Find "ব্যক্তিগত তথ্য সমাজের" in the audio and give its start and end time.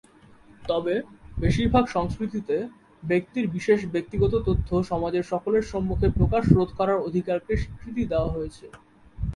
3.85-5.23